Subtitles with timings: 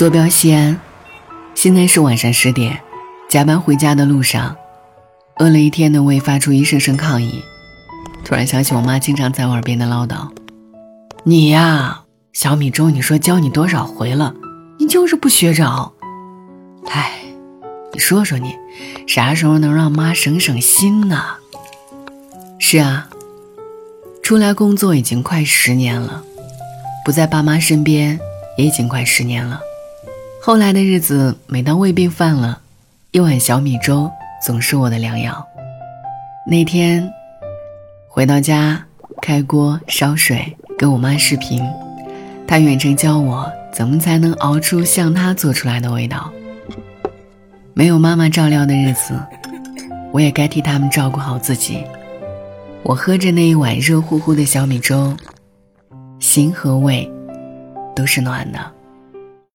[0.00, 0.80] 坐标西安，
[1.54, 2.80] 现在是晚上十点，
[3.28, 4.56] 加班回家的路上，
[5.36, 7.44] 饿了一天的胃发出一声声抗议。
[8.24, 10.30] 突然想起我妈经常在我耳边的唠叨
[11.22, 14.34] ：“你呀，小米粥，你说教你多少回了，
[14.78, 15.92] 你就是不学着。
[16.86, 17.20] 哎，
[17.92, 18.56] 你说说你，
[19.06, 21.22] 啥时候能让妈省省心呢？”
[22.58, 23.10] 是啊，
[24.22, 26.24] 出来工作已经快十年了，
[27.04, 28.18] 不在爸妈身边
[28.56, 29.60] 也已经快十年了。
[30.42, 32.62] 后来的日子，每当胃病犯了，
[33.10, 34.10] 一碗小米粥
[34.42, 35.46] 总是我的良药。
[36.46, 37.12] 那天
[38.08, 38.82] 回到家，
[39.20, 41.62] 开锅烧水，跟我妈视频，
[42.46, 46.32] 她远程教我怎么才能熬出像她做出来的味道。
[47.74, 49.20] 没有妈妈照料的日子，
[50.10, 51.84] 我也该替他们照顾好自己。
[52.82, 55.14] 我喝着那一碗热乎乎的小米粥，
[56.18, 57.08] 心和胃
[57.94, 58.79] 都是暖的。